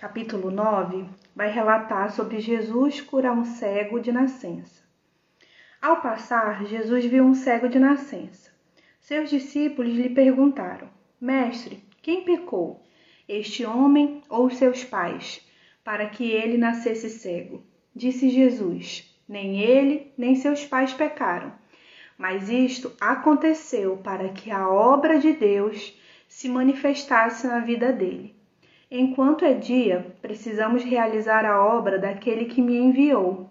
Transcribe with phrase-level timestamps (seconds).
[0.00, 1.04] capítulo 9,
[1.36, 4.82] vai relatar sobre Jesus curar um cego de nascença.
[5.78, 8.50] Ao passar, Jesus viu um cego de nascença.
[8.98, 10.88] Seus discípulos lhe perguntaram:
[11.20, 12.82] Mestre, quem pecou,
[13.28, 15.46] este homem ou seus pais,
[15.84, 17.62] para que ele nascesse cego?
[17.94, 21.52] Disse Jesus: Nem ele, nem seus pais pecaram.
[22.16, 25.94] Mas isto aconteceu para que a obra de Deus
[26.26, 28.39] se manifestasse na vida dele.
[28.92, 33.48] Enquanto é dia, precisamos realizar a obra daquele que me enviou.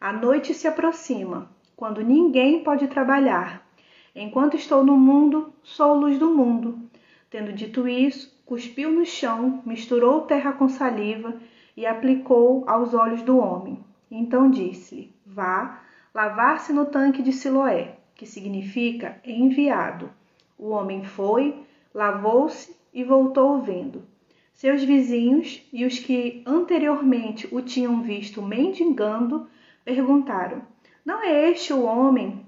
[0.00, 3.64] A noite se aproxima, quando ninguém pode trabalhar.
[4.16, 6.76] Enquanto estou no mundo, sou luz do mundo.
[7.30, 11.36] Tendo dito isso, cuspiu no chão, misturou terra com saliva
[11.76, 13.78] e aplicou aos olhos do homem.
[14.10, 15.82] Então disse-lhe: Vá
[16.12, 20.10] lavar-se no tanque de Siloé, que significa enviado.
[20.58, 21.62] O homem foi,
[21.94, 24.02] lavou-se e voltou vendo.
[24.60, 29.48] Seus vizinhos e os que anteriormente o tinham visto mendigando
[29.82, 30.60] perguntaram:
[31.02, 32.44] Não é este o homem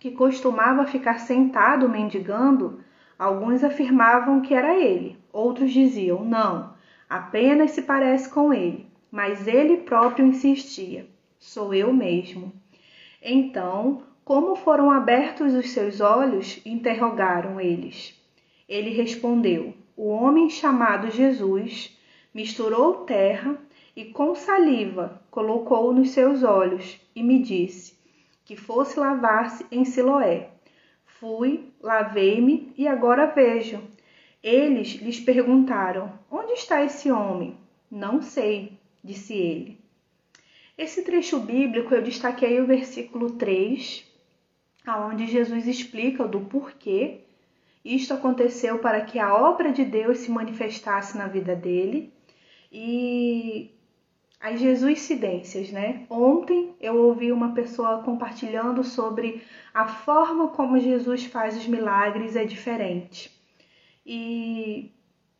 [0.00, 2.80] que costumava ficar sentado mendigando?
[3.18, 6.72] Alguns afirmavam que era ele, outros diziam: Não,
[7.06, 8.86] apenas se parece com ele.
[9.10, 11.06] Mas ele próprio insistia:
[11.38, 12.50] Sou eu mesmo.
[13.22, 16.62] Então, como foram abertos os seus olhos?
[16.64, 18.18] interrogaram eles.
[18.66, 21.96] Ele respondeu: o homem chamado Jesus
[22.32, 23.58] misturou terra
[23.94, 27.94] e com saliva colocou nos seus olhos e me disse
[28.44, 30.50] que fosse lavar-se em Siloé.
[31.04, 33.80] Fui, lavei-me e agora vejo.
[34.42, 37.56] Eles lhes perguntaram: Onde está esse homem?
[37.90, 39.78] Não sei, disse ele.
[40.76, 44.04] Esse trecho bíblico eu destaquei o versículo 3,
[44.86, 47.20] aonde Jesus explica do porquê
[47.84, 52.12] isto aconteceu para que a obra de Deus se manifestasse na vida dele.
[52.70, 53.70] E
[54.40, 56.06] as Jesuscidências, né?
[56.10, 62.44] Ontem eu ouvi uma pessoa compartilhando sobre a forma como Jesus faz os milagres é
[62.44, 63.30] diferente.
[64.04, 64.90] E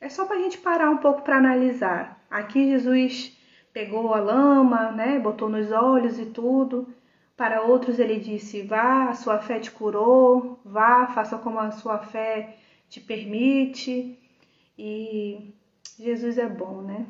[0.00, 2.24] é só para a gente parar um pouco para analisar.
[2.30, 3.36] Aqui Jesus
[3.72, 5.18] pegou a lama, né?
[5.18, 6.88] Botou nos olhos e tudo.
[7.36, 11.98] Para outros ele disse: Vá, a sua fé te curou, vá, faça como a sua
[11.98, 12.56] fé
[12.88, 14.16] te permite.
[14.78, 15.52] E
[15.98, 17.06] Jesus é bom, né?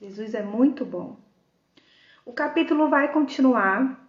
[0.00, 1.16] Jesus é muito bom.
[2.24, 4.08] O capítulo vai continuar,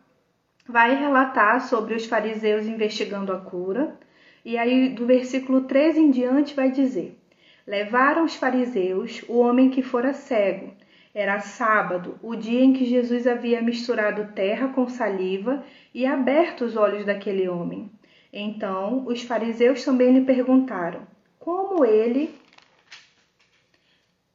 [0.67, 3.97] vai relatar sobre os fariseus investigando a cura,
[4.45, 7.19] e aí do versículo 13 em diante vai dizer:
[7.67, 10.73] Levaram os fariseus o homem que fora cego
[11.13, 15.63] era sábado, o dia em que Jesus havia misturado terra com saliva
[15.93, 17.91] e aberto os olhos daquele homem.
[18.31, 21.01] Então os fariseus também lhe perguntaram
[21.37, 22.33] como ele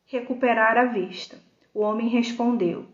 [0.06, 1.36] recuperar a vista.
[1.74, 2.86] O homem respondeu: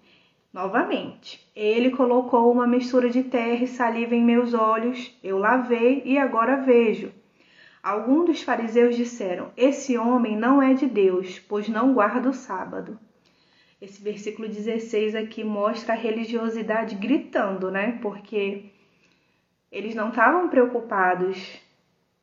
[0.50, 6.16] Novamente, ele colocou uma mistura de terra e saliva em meus olhos, eu lavei e
[6.16, 7.12] agora vejo.
[7.82, 12.98] Alguns dos fariseus disseram: Esse homem não é de Deus, pois não guarda o sábado.
[13.84, 17.98] Esse versículo 16 aqui mostra a religiosidade gritando, né?
[18.00, 18.70] Porque
[19.70, 21.60] eles não estavam preocupados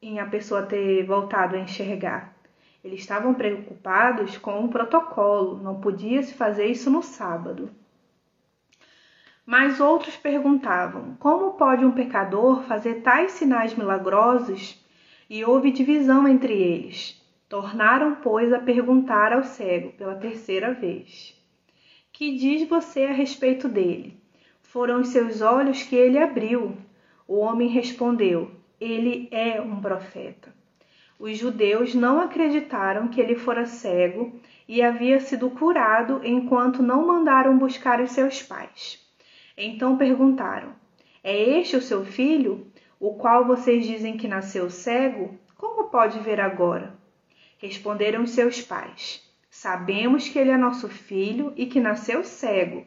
[0.01, 2.35] em a pessoa ter voltado a enxergar.
[2.83, 7.69] Eles estavam preocupados com o protocolo, não podia se fazer isso no sábado.
[9.45, 14.83] Mas outros perguntavam: como pode um pecador fazer tais sinais milagrosos?
[15.29, 17.21] E houve divisão entre eles.
[17.47, 21.39] Tornaram, pois, a perguntar ao cego pela terceira vez.
[22.13, 24.17] Que diz você a respeito dele?
[24.61, 26.77] Foram os seus olhos que ele abriu.
[27.27, 30.53] O homem respondeu: Ele é um profeta.
[31.17, 37.57] Os judeus não acreditaram que ele fora cego e havia sido curado enquanto não mandaram
[37.57, 38.99] buscar os seus pais.
[39.57, 40.73] Então perguntaram:
[41.23, 42.67] É este o seu filho,
[42.99, 45.39] o qual vocês dizem que nasceu cego?
[45.57, 46.93] Como pode ver agora?
[47.57, 52.85] Responderam seus pais: Sabemos que ele é nosso filho e que nasceu cego,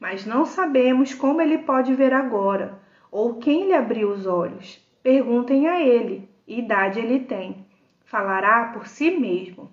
[0.00, 4.80] mas não sabemos como ele pode ver agora ou quem lhe abriu os olhos.
[5.02, 7.66] Perguntem a ele, idade ele tem.
[8.06, 9.70] Falará por si mesmo.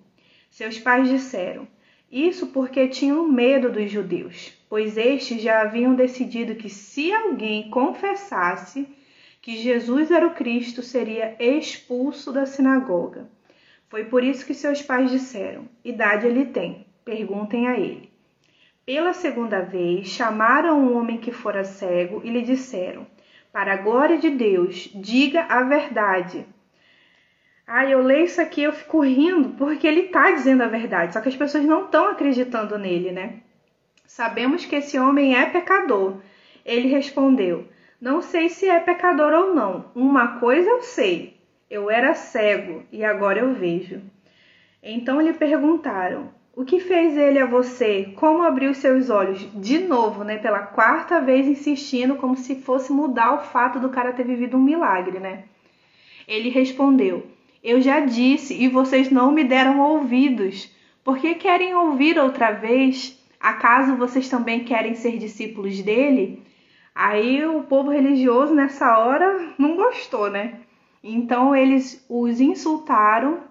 [0.50, 1.66] Seus pais disseram:
[2.12, 8.86] Isso porque tinham medo dos judeus, pois estes já haviam decidido que se alguém confessasse
[9.42, 13.30] que Jesus era o Cristo, seria expulso da sinagoga.
[13.96, 18.12] Foi por isso que seus pais disseram: Idade ele tem, perguntem a ele.
[18.86, 23.08] Pela segunda vez, chamaram um homem que fora cego e lhe disseram:
[23.54, 26.46] Para a glória de Deus, diga a verdade.
[27.66, 31.22] Ah, eu leio isso aqui eu fico rindo porque ele está dizendo a verdade, só
[31.22, 33.36] que as pessoas não estão acreditando nele, né?
[34.06, 36.18] Sabemos que esse homem é pecador.
[36.66, 37.66] Ele respondeu:
[38.02, 39.90] Não sei se é pecador ou não.
[39.96, 41.35] Uma coisa eu sei:
[41.70, 44.02] eu era cego e agora eu vejo.
[44.84, 48.14] Então lhe perguntaram: O que fez ele a você?
[48.16, 49.48] Como abriu seus olhos?
[49.54, 50.38] De novo, né?
[50.38, 54.62] Pela quarta vez insistindo, como se fosse mudar o fato do cara ter vivido um
[54.62, 55.46] milagre, né?
[56.28, 57.26] Ele respondeu:
[57.64, 60.72] Eu já disse e vocês não me deram ouvidos.
[61.04, 63.20] Por que querem ouvir outra vez?
[63.40, 66.44] Acaso vocês também querem ser discípulos dele?
[66.94, 70.60] Aí o povo religioso nessa hora não gostou, né?
[71.08, 73.42] Então eles os insultaram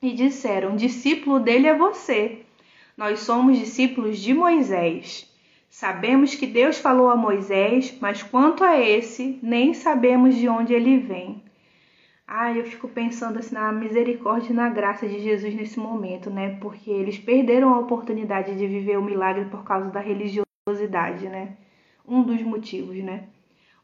[0.00, 2.38] e disseram: Discípulo dele é você.
[2.96, 5.30] Nós somos discípulos de Moisés.
[5.68, 10.96] Sabemos que Deus falou a Moisés, mas quanto a esse, nem sabemos de onde ele
[10.96, 11.42] vem.
[12.26, 16.56] Ah, eu fico pensando assim na misericórdia e na graça de Jesus nesse momento, né?
[16.62, 21.58] Porque eles perderam a oportunidade de viver o milagre por causa da religiosidade, né?
[22.08, 23.24] Um dos motivos, né?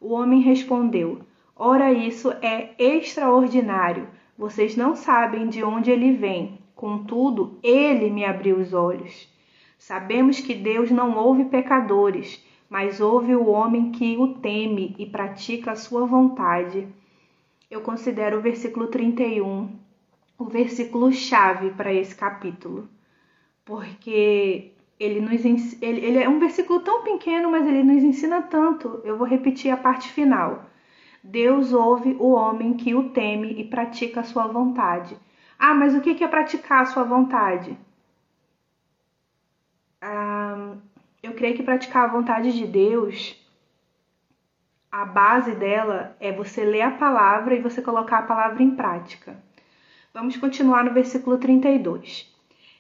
[0.01, 1.21] O homem respondeu:
[1.65, 4.09] Ora, isso é extraordinário.
[4.37, 6.59] Vocês não sabem de onde ele vem.
[6.75, 9.33] Contudo, ele me abriu os olhos.
[9.79, 15.71] Sabemos que Deus não ouve pecadores, mas ouve o homem que o teme e pratica
[15.71, 16.89] a sua vontade.
[17.71, 19.69] Eu considero o versículo 31
[20.37, 22.89] o versículo chave para esse capítulo,
[23.65, 25.45] porque ele nos
[25.81, 29.01] ele, ele é um versículo tão pequeno, mas ele nos ensina tanto.
[29.05, 30.72] Eu vou repetir a parte final.
[31.23, 35.17] Deus ouve o homem que o teme e pratica a sua vontade.
[35.59, 37.79] Ah, mas o que é praticar a sua vontade?
[40.01, 40.75] Ah,
[41.23, 43.41] eu creio que praticar a vontade de Deus,
[44.93, 49.35] a base dela é você ler a palavra e você colocar a palavra em prática.
[50.13, 52.31] Vamos continuar no versículo 32.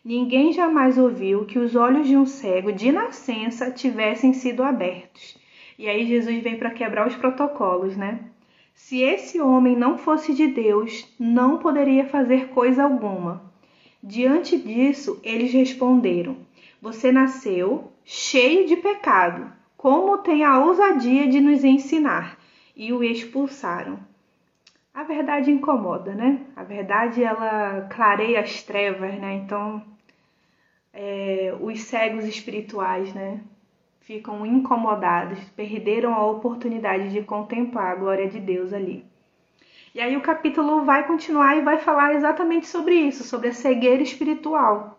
[0.04, 5.38] Ninguém jamais ouviu que os olhos de um cego de nascença tivessem sido abertos.
[5.78, 8.31] E aí Jesus vem para quebrar os protocolos, né?
[8.74, 13.42] Se esse homem não fosse de Deus, não poderia fazer coisa alguma.
[14.02, 16.36] Diante disso, eles responderam:
[16.80, 19.52] Você nasceu cheio de pecado.
[19.76, 22.38] Como tem a ousadia de nos ensinar?
[22.74, 23.98] E o expulsaram.
[24.94, 26.40] A verdade incomoda, né?
[26.54, 29.34] A verdade ela clareia as trevas, né?
[29.36, 29.82] Então,
[30.92, 33.40] é, os cegos espirituais, né?
[34.02, 39.04] Ficam incomodados, perderam a oportunidade de contemplar a glória de Deus ali.
[39.94, 44.02] E aí o capítulo vai continuar e vai falar exatamente sobre isso, sobre a cegueira
[44.02, 44.98] espiritual.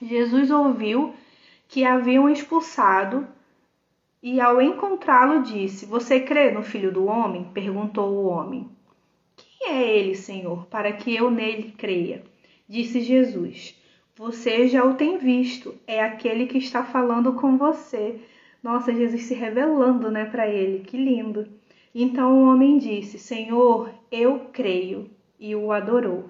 [0.00, 1.14] Jesus ouviu
[1.66, 3.26] que haviam expulsado
[4.22, 7.50] e ao encontrá-lo disse: Você crê no Filho do homem?
[7.54, 8.68] perguntou o homem.
[9.36, 12.22] Quem é ele, Senhor, para que eu nele creia?
[12.68, 13.79] Disse Jesus:
[14.20, 18.20] você já o tem visto, é aquele que está falando com você.
[18.62, 20.80] Nossa, Jesus se revelando, né, para ele.
[20.80, 21.48] Que lindo.
[21.94, 25.08] Então o homem disse: Senhor, eu creio,
[25.38, 26.28] e o adorou.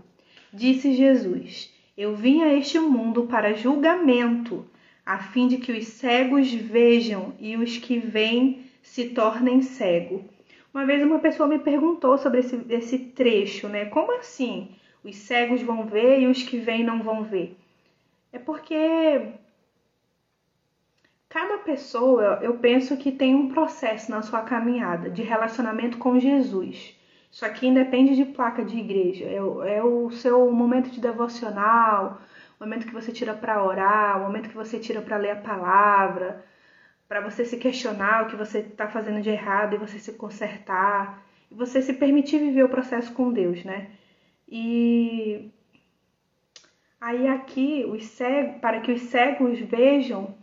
[0.53, 4.65] Disse Jesus: Eu vim a este mundo para julgamento,
[5.05, 10.23] a fim de que os cegos vejam e os que veem se tornem cegos.
[10.73, 13.87] Uma vez uma pessoa me perguntou sobre esse, esse trecho, né?
[13.87, 14.69] Como assim?
[15.03, 17.57] Os cegos vão ver e os que veem não vão ver?
[18.33, 19.35] É porque
[21.29, 26.97] cada pessoa, eu penso que tem um processo na sua caminhada de relacionamento com Jesus.
[27.31, 29.25] Isso aqui independe de placa de igreja.
[29.27, 32.21] É o, é o seu momento de devocional,
[32.59, 35.37] o momento que você tira para orar, o momento que você tira para ler a
[35.37, 36.45] palavra,
[37.09, 41.25] para você se questionar o que você está fazendo de errado e você se consertar,
[41.51, 43.91] e você se permitir viver o processo com Deus, né?
[44.49, 45.51] E
[47.01, 50.35] Aí aqui, os cegos, para que os cegos vejam,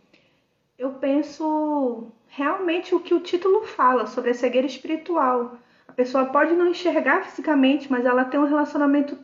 [0.77, 5.57] eu penso realmente o que o título fala sobre a cegueira espiritual.
[5.87, 9.17] A pessoa pode não enxergar fisicamente, mas ela tem um relacionamento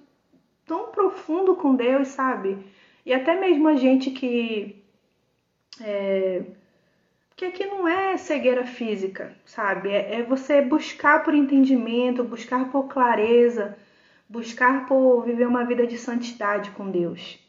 [0.65, 2.57] tão profundo com Deus, sabe?
[3.05, 4.81] E até mesmo a gente que.
[5.81, 6.43] É,
[7.35, 9.89] que aqui não é cegueira física, sabe?
[9.89, 13.77] É, é você buscar por entendimento, buscar por clareza,
[14.27, 17.39] buscar por viver uma vida de santidade com Deus.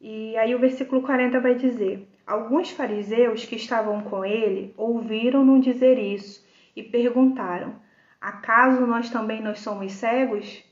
[0.00, 5.98] E aí o versículo 40 vai dizer: Alguns fariseus que estavam com ele ouviram-no dizer
[5.98, 7.74] isso e perguntaram:
[8.20, 10.62] Acaso nós também nós somos cegos?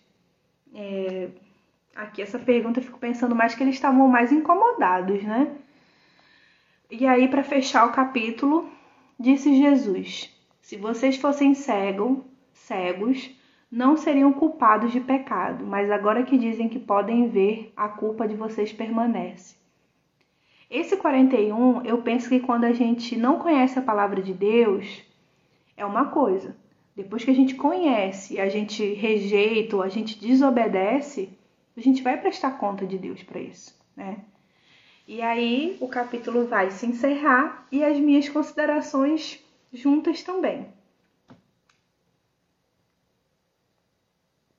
[0.74, 1.28] É,
[1.94, 5.56] aqui essa pergunta eu fico pensando mais que eles estavam mais incomodados, né?
[6.90, 8.68] E aí para fechar o capítulo,
[9.18, 12.18] disse Jesus: Se vocês fossem cegos,
[12.52, 13.30] cegos,
[13.74, 18.36] não seriam culpados de pecado, mas agora que dizem que podem ver, a culpa de
[18.36, 19.56] vocês permanece.
[20.70, 25.02] Esse 41, eu penso que quando a gente não conhece a palavra de Deus,
[25.76, 26.56] é uma coisa.
[26.94, 31.36] Depois que a gente conhece, a gente rejeita ou a gente desobedece,
[31.76, 34.18] a gente vai prestar conta de Deus para isso, né?
[35.08, 40.68] E aí o capítulo vai se encerrar e as minhas considerações juntas também.